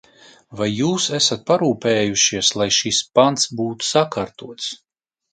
[0.59, 4.71] Vai jūs esat parūpējušies, lai šis pants būtu sakārtots?